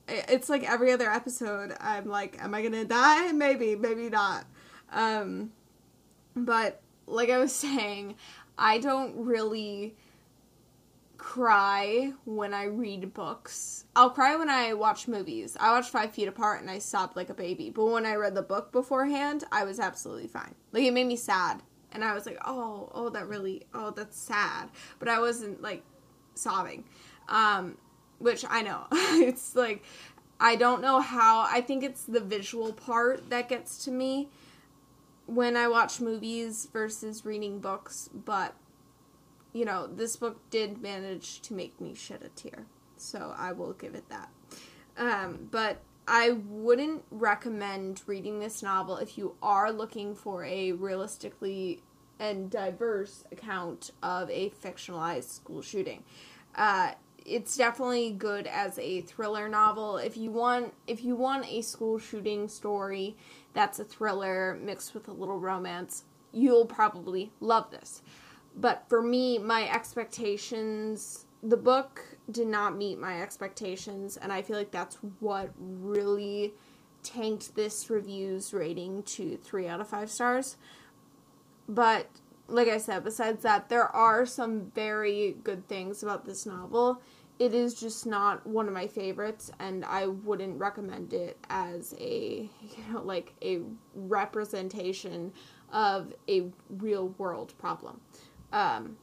it's 0.07 0.49
like 0.49 0.69
every 0.69 0.91
other 0.91 1.09
episode. 1.09 1.73
I'm 1.79 2.05
like, 2.05 2.37
am 2.43 2.53
I 2.53 2.61
gonna 2.61 2.85
die? 2.85 3.31
Maybe, 3.31 3.75
maybe 3.75 4.09
not. 4.09 4.45
Um, 4.91 5.51
but 6.35 6.81
like 7.07 7.29
I 7.29 7.37
was 7.37 7.51
saying, 7.55 8.15
I 8.57 8.79
don't 8.79 9.25
really 9.25 9.95
cry 11.25 12.13
when 12.25 12.53
I 12.53 12.65
read 12.65 13.11
books. 13.15 13.85
I'll 13.95 14.11
cry 14.11 14.35
when 14.35 14.47
I 14.47 14.73
watch 14.73 15.07
movies. 15.07 15.57
I 15.59 15.71
watched 15.71 15.89
Five 15.89 16.11
Feet 16.11 16.27
Apart 16.27 16.61
and 16.61 16.69
I 16.69 16.77
sobbed 16.77 17.15
like 17.15 17.31
a 17.31 17.33
baby. 17.33 17.71
But 17.71 17.85
when 17.85 18.05
I 18.05 18.13
read 18.13 18.35
the 18.35 18.43
book 18.43 18.71
beforehand, 18.71 19.43
I 19.51 19.63
was 19.63 19.79
absolutely 19.79 20.27
fine. 20.27 20.53
Like 20.71 20.83
it 20.83 20.93
made 20.93 21.07
me 21.07 21.15
sad 21.15 21.63
and 21.91 22.03
I 22.03 22.13
was 22.13 22.27
like, 22.27 22.37
oh, 22.45 22.91
oh, 22.93 23.09
that 23.09 23.27
really, 23.27 23.63
oh, 23.73 23.89
that's 23.89 24.15
sad. 24.15 24.69
But 24.99 25.07
I 25.07 25.19
wasn't 25.19 25.63
like 25.63 25.81
sobbing, 26.35 26.83
um, 27.27 27.79
which 28.19 28.45
I 28.47 28.61
know 28.61 28.85
it's 28.91 29.55
like 29.55 29.81
I 30.39 30.55
don't 30.55 30.83
know 30.83 30.99
how. 30.99 31.47
I 31.49 31.61
think 31.61 31.83
it's 31.83 32.03
the 32.03 32.19
visual 32.19 32.71
part 32.71 33.31
that 33.31 33.49
gets 33.49 33.83
to 33.85 33.91
me 33.91 34.29
when 35.25 35.57
I 35.57 35.69
watch 35.69 35.99
movies 35.99 36.67
versus 36.71 37.25
reading 37.25 37.57
books. 37.57 38.11
But 38.13 38.53
you 39.55 39.63
know, 39.63 39.87
this 39.87 40.17
book 40.17 40.41
did 40.49 40.81
manage 40.81 41.39
to 41.43 41.53
make 41.53 41.79
me 41.79 41.95
shed 41.95 42.21
a 42.23 42.27
tear, 42.27 42.65
so 42.97 43.33
I 43.37 43.53
will 43.53 43.71
give 43.71 43.95
it 43.95 44.03
that. 44.09 44.29
Um, 44.97 45.47
but 45.49 45.79
I 46.09 46.31
wouldn't 46.31 47.05
recommend 47.09 48.01
reading 48.05 48.41
this 48.41 48.61
novel 48.61 48.97
if 48.97 49.17
you 49.17 49.35
are 49.41 49.71
looking 49.71 50.13
for 50.13 50.43
a 50.43 50.73
realistically 50.73 51.81
and 52.19 52.51
diverse 52.51 53.23
account 53.31 53.91
of 54.03 54.29
a 54.29 54.49
fictionalized 54.49 55.29
school 55.29 55.61
shooting. 55.61 56.03
Uh, 56.53 56.91
it's 57.25 57.55
definitely 57.55 58.11
good 58.11 58.47
as 58.47 58.77
a 58.77 59.01
thriller 59.01 59.47
novel. 59.47 59.95
If 59.97 60.17
you 60.17 60.31
want 60.31 60.73
if 60.85 61.01
you 61.01 61.15
want 61.15 61.45
a 61.47 61.61
school 61.61 61.97
shooting 61.97 62.49
story 62.49 63.15
that's 63.53 63.79
a 63.79 63.85
thriller 63.85 64.59
mixed 64.61 64.93
with 64.93 65.07
a 65.07 65.13
little 65.13 65.39
romance, 65.39 66.03
you'll 66.33 66.65
probably 66.65 67.31
love 67.39 67.71
this. 67.71 68.01
But 68.55 68.85
for 68.87 69.01
me, 69.01 69.37
my 69.37 69.69
expectations 69.69 71.25
the 71.43 71.57
book 71.57 72.17
did 72.31 72.47
not 72.47 72.75
meet 72.75 72.99
my 72.99 73.21
expectations 73.21 74.17
and 74.17 74.33
I 74.33 74.41
feel 74.41 74.57
like 74.57 74.71
that's 74.71 74.95
what 75.19 75.51
really 75.59 76.55
tanked 77.03 77.55
this 77.55 77.87
review's 77.89 78.51
rating 78.51 79.03
to 79.03 79.37
3 79.37 79.67
out 79.67 79.79
of 79.79 79.87
5 79.87 80.09
stars. 80.09 80.57
But 81.69 82.07
like 82.47 82.67
I 82.67 82.79
said, 82.79 83.03
besides 83.03 83.43
that, 83.43 83.69
there 83.69 83.87
are 83.95 84.25
some 84.25 84.71
very 84.73 85.35
good 85.43 85.67
things 85.67 86.01
about 86.01 86.25
this 86.25 86.45
novel. 86.45 87.01
It 87.37 87.53
is 87.53 87.73
just 87.73 88.05
not 88.05 88.45
one 88.47 88.67
of 88.67 88.73
my 88.73 88.87
favorites, 88.87 89.51
and 89.59 89.83
I 89.83 90.07
wouldn't 90.07 90.57
recommend 90.57 91.13
it 91.13 91.37
as 91.49 91.93
a, 91.99 92.49
you 92.61 92.93
know, 92.93 93.01
like 93.01 93.33
a 93.41 93.61
representation 93.93 95.33
of 95.71 96.13
a 96.29 96.45
real 96.69 97.09
world 97.17 97.53
problem. 97.57 97.99
Um, 98.55 98.95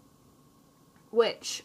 which 1.10 1.62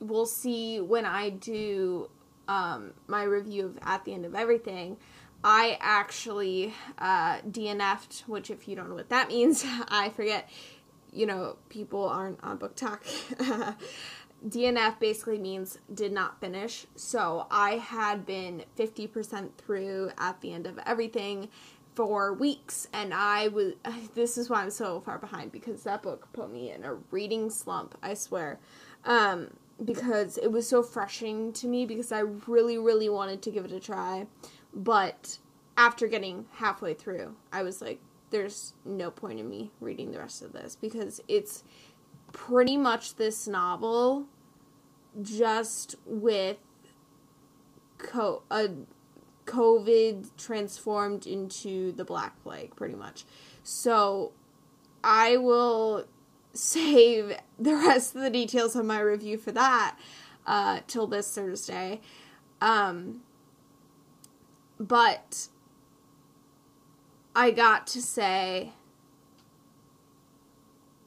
we'll 0.00 0.26
see 0.26 0.80
when 0.80 1.06
I 1.06 1.30
do 1.30 2.10
um, 2.48 2.92
my 3.06 3.22
review 3.22 3.66
of 3.66 3.78
At 3.82 4.04
the 4.04 4.12
End 4.12 4.26
of 4.26 4.34
Everything. 4.34 4.96
I 5.44 5.78
actually 5.80 6.74
uh, 6.98 7.38
DNF'd, 7.42 8.24
which, 8.26 8.50
if 8.50 8.66
you 8.66 8.74
don't 8.74 8.88
know 8.88 8.96
what 8.96 9.08
that 9.10 9.28
means, 9.36 9.64
I 9.88 10.10
forget. 10.10 10.50
You 11.12 11.26
know, 11.26 11.56
people 11.68 12.04
aren't 12.04 12.42
on 12.42 12.58
BookTok. 12.58 13.00
DNF 14.48 14.98
basically 15.00 15.38
means 15.38 15.78
did 15.92 16.12
not 16.12 16.40
finish. 16.40 16.86
So 16.94 17.46
I 17.50 17.72
had 17.72 18.24
been 18.24 18.64
50% 18.78 19.50
through 19.58 20.10
at 20.18 20.40
the 20.40 20.52
end 20.52 20.66
of 20.66 20.78
everything 20.86 21.48
for 22.00 22.32
weeks 22.32 22.88
and 22.94 23.12
I 23.12 23.48
was 23.48 23.74
this 24.14 24.38
is 24.38 24.48
why 24.48 24.62
I'm 24.62 24.70
so 24.70 25.00
far 25.00 25.18
behind 25.18 25.52
because 25.52 25.82
that 25.82 26.02
book 26.02 26.28
put 26.32 26.50
me 26.50 26.70
in 26.70 26.82
a 26.82 26.94
reading 27.10 27.50
slump, 27.50 27.94
I 28.02 28.14
swear. 28.14 28.58
Um 29.04 29.48
because 29.84 30.38
it 30.38 30.50
was 30.50 30.66
so 30.66 30.82
frustrating 30.82 31.52
to 31.52 31.66
me 31.66 31.84
because 31.84 32.10
I 32.10 32.20
really 32.20 32.78
really 32.78 33.10
wanted 33.10 33.42
to 33.42 33.50
give 33.50 33.66
it 33.66 33.72
a 33.72 33.80
try. 33.80 34.26
But 34.72 35.36
after 35.76 36.06
getting 36.06 36.46
halfway 36.52 36.94
through, 36.94 37.36
I 37.52 37.62
was 37.62 37.82
like, 37.82 38.00
there's 38.30 38.72
no 38.86 39.10
point 39.10 39.38
in 39.38 39.46
me 39.46 39.70
reading 39.78 40.10
the 40.10 40.20
rest 40.20 40.40
of 40.40 40.54
this 40.54 40.76
because 40.80 41.20
it's 41.28 41.64
pretty 42.32 42.78
much 42.78 43.16
this 43.16 43.46
novel 43.46 44.24
just 45.20 45.96
with 46.06 46.56
co- 47.98 48.42
a 48.50 48.70
COVID 49.46 50.30
transformed 50.36 51.26
into 51.26 51.92
the 51.92 52.04
Black 52.04 52.40
Plague, 52.42 52.76
pretty 52.76 52.94
much. 52.94 53.24
So 53.62 54.32
I 55.02 55.36
will 55.36 56.06
save 56.52 57.36
the 57.58 57.74
rest 57.74 58.14
of 58.14 58.22
the 58.22 58.30
details 58.30 58.74
of 58.76 58.84
my 58.84 59.00
review 59.00 59.38
for 59.38 59.52
that 59.52 59.96
uh, 60.46 60.80
till 60.86 61.06
this 61.06 61.32
Thursday. 61.34 62.00
Um, 62.60 63.22
but 64.78 65.48
I 67.34 67.50
got 67.50 67.86
to 67.88 68.02
say 68.02 68.72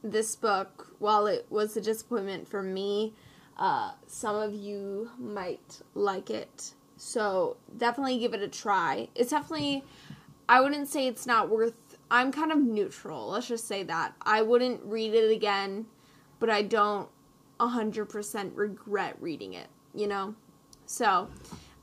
this 0.03 0.35
book, 0.35 0.95
while 0.99 1.27
it 1.27 1.47
was 1.49 1.75
a 1.77 1.81
disappointment 1.81 2.47
for 2.47 2.61
me, 2.61 3.13
uh, 3.57 3.91
some 4.07 4.35
of 4.35 4.53
you 4.53 5.11
might 5.17 5.81
like 5.95 6.29
it. 6.29 6.73
So 7.03 7.57
definitely 7.77 8.17
give 8.17 8.33
it 8.33 8.41
a 8.41 8.47
try. 8.47 9.09
It's 9.13 9.31
definitely, 9.31 9.83
I 10.47 10.61
wouldn't 10.61 10.87
say 10.87 11.05
it's 11.05 11.27
not 11.27 11.49
worth, 11.49 11.75
I'm 12.09 12.31
kind 12.31 12.49
of 12.49 12.59
neutral. 12.59 13.27
Let's 13.27 13.49
just 13.49 13.67
say 13.67 13.83
that. 13.83 14.13
I 14.21 14.41
wouldn't 14.41 14.81
read 14.85 15.13
it 15.13 15.29
again, 15.29 15.85
but 16.39 16.49
I 16.49 16.61
don't 16.61 17.09
100% 17.59 18.51
regret 18.55 19.17
reading 19.19 19.53
it, 19.53 19.67
you 19.93 20.07
know? 20.07 20.33
So, 20.85 21.27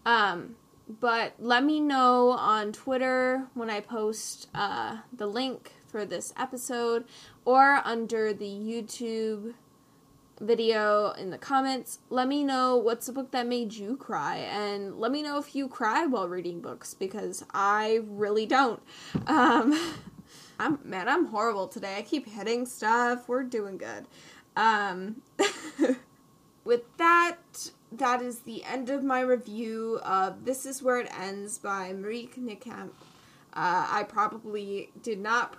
um, 0.07 0.57
but 0.89 1.35
let 1.39 1.65
me 1.65 1.81
know 1.81 2.31
on 2.31 2.73
Twitter 2.73 3.47
when 3.53 3.69
I 3.69 3.81
post 3.81 4.49
uh, 4.55 4.97
the 5.13 5.27
link 5.27 5.75
for 5.87 6.07
this 6.07 6.33
episode 6.39 7.05
or 7.45 7.83
under 7.85 8.33
the 8.33 8.47
YouTube 8.47 9.53
video 10.41 11.11
in 11.13 11.31
the 11.31 11.39
comments. 11.39 11.99
Let 12.09 12.27
me 12.27 12.43
know 12.43 12.77
what's 12.77 13.07
the 13.07 13.13
book 13.13 13.31
that 13.31 13.47
made 13.47 13.75
you 13.75 13.97
cry 13.97 14.37
and 14.37 14.99
let 14.99 15.13
me 15.13 15.23
know 15.23 15.39
if 15.39 15.55
you 15.55 15.69
cry 15.69 16.07
while 16.07 16.29
reading 16.29 16.61
books 16.61 16.95
because 16.95 17.45
I 17.53 18.01
really 18.07 18.47
don't. 18.47 18.83
Um, 19.27 19.79
I'm 20.59 20.79
man, 20.85 21.09
I'm 21.09 21.27
horrible 21.27 21.69
today. 21.69 21.97
I 21.97 22.03
keep 22.03 22.29
hitting 22.29 22.67
stuff. 22.67 23.29
We're 23.29 23.45
doing 23.45 23.79
good. 23.79 24.07
Um, 24.57 25.23
with 26.65 26.83
that, 26.99 27.71
that 27.93 28.21
is 28.21 28.41
the 28.41 28.65
end 28.65 28.91
of 28.91 29.03
my 29.03 29.21
review 29.21 30.01
of 30.05 30.45
This 30.45 30.67
Is 30.67 30.83
Where 30.83 30.99
It 30.99 31.11
Ends 31.19 31.59
by 31.59 31.93
Marieke 31.93 32.39
Nijkamp. 32.39 32.91
Uh, 33.53 33.87
I 33.91 34.05
probably 34.09 34.91
did 35.03 35.19
not 35.19 35.57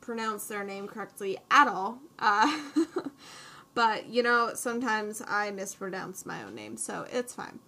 pronounce 0.00 0.46
their 0.46 0.64
name 0.64 0.86
correctly 0.86 1.38
at 1.50 1.66
all. 1.66 1.98
Uh, 2.18 2.60
but, 3.74 4.06
you 4.06 4.22
know, 4.22 4.50
sometimes 4.54 5.22
I 5.26 5.50
mispronounce 5.50 6.26
my 6.26 6.42
own 6.42 6.54
name, 6.54 6.76
so 6.76 7.06
it's 7.10 7.34
fine. 7.34 7.58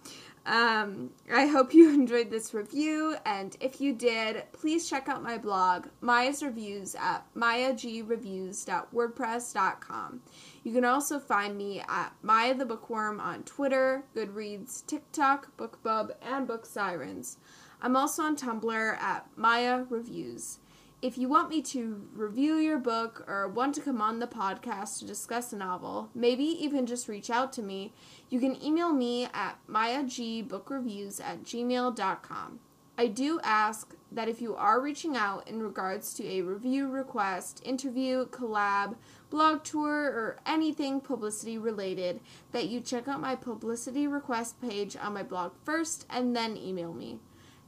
Um, 0.45 1.09
I 1.33 1.47
hope 1.47 1.73
you 1.73 1.89
enjoyed 1.93 2.29
this 2.29 2.53
review, 2.53 3.15
and 3.25 3.57
if 3.59 3.81
you 3.81 3.93
did, 3.93 4.43
please 4.51 4.87
check 4.87 5.09
out 5.09 5.23
my 5.23 5.39
blog, 5.39 5.87
Maya's 6.01 6.43
Reviews, 6.43 6.93
at 6.95 7.25
mayagreviews.wordpress.com. 7.35 10.21
You 10.63 10.73
can 10.73 10.85
also 10.85 11.19
find 11.19 11.57
me 11.57 11.81
at 11.87 12.13
Maya 12.21 12.53
the 12.53 12.65
Bookworm 12.65 13.19
on 13.19 13.41
Twitter, 13.43 14.03
Goodreads, 14.15 14.85
TikTok, 14.85 15.57
BookBub, 15.57 16.11
and 16.21 16.47
BookSirens. 16.47 17.37
I'm 17.81 17.95
also 17.95 18.21
on 18.23 18.35
Tumblr 18.35 19.01
at 19.01 19.25
Maya 19.35 19.85
Reviews. 19.89 20.59
If 21.01 21.17
you 21.17 21.27
want 21.27 21.49
me 21.49 21.61
to 21.61 22.07
review 22.13 22.55
your 22.55 22.79
book 22.79 23.25
or 23.27 23.47
want 23.47 23.75
to 23.75 23.81
come 23.81 24.01
on 24.01 24.19
the 24.19 24.27
podcast 24.27 24.99
to 24.99 25.05
discuss 25.05 25.51
a 25.51 25.57
novel, 25.57 26.09
maybe 26.15 26.43
even 26.43 26.85
just 26.85 27.07
reach 27.07 27.29
out 27.29 27.51
to 27.53 27.61
me, 27.61 27.93
you 28.29 28.39
can 28.39 28.61
email 28.63 28.93
me 28.93 29.25
at 29.33 29.59
mayagbookreviews 29.69 31.21
at 31.21 31.43
gmail.com. 31.43 32.59
I 32.97 33.07
do 33.07 33.41
ask 33.43 33.93
that 34.09 34.29
if 34.29 34.41
you 34.41 34.55
are 34.55 34.79
reaching 34.79 35.17
out 35.17 35.47
in 35.49 35.61
regards 35.61 36.13
to 36.13 36.25
a 36.25 36.41
review 36.41 36.87
request, 36.87 37.61
interview, 37.65 38.25
collab, 38.27 38.95
blog 39.29 39.65
tour, 39.65 40.05
or 40.05 40.37
anything 40.45 41.01
publicity 41.01 41.57
related, 41.57 42.21
that 42.53 42.69
you 42.69 42.79
check 42.79 43.09
out 43.09 43.19
my 43.19 43.35
publicity 43.35 44.07
request 44.07 44.61
page 44.61 44.95
on 44.95 45.13
my 45.13 45.23
blog 45.23 45.51
first 45.65 46.05
and 46.09 46.33
then 46.33 46.55
email 46.55 46.93
me. 46.93 47.19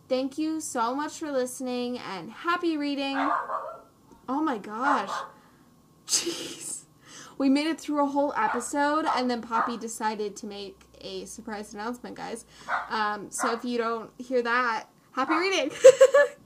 Thank 0.09 0.37
you 0.37 0.61
so 0.61 0.95
much 0.95 1.19
for 1.19 1.31
listening 1.31 1.99
and 1.99 2.31
happy 2.31 2.77
reading. 2.77 3.17
Oh 4.29 4.41
my 4.41 4.57
gosh. 4.57 5.11
Jeez. 6.07 6.83
We 7.37 7.49
made 7.49 7.67
it 7.67 7.79
through 7.79 8.03
a 8.03 8.07
whole 8.07 8.33
episode 8.35 9.05
and 9.15 9.29
then 9.29 9.41
Poppy 9.41 9.77
decided 9.77 10.35
to 10.37 10.47
make 10.47 10.79
a 11.01 11.25
surprise 11.25 11.73
announcement, 11.73 12.15
guys. 12.15 12.45
Um, 12.89 13.29
so 13.31 13.53
if 13.53 13.65
you 13.65 13.77
don't 13.77 14.09
hear 14.17 14.41
that, 14.41 14.85
happy 15.11 15.35
reading. 15.35 15.71